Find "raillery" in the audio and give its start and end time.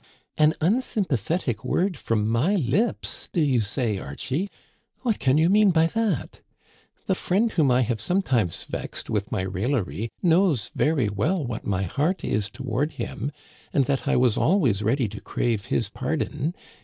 9.43-10.09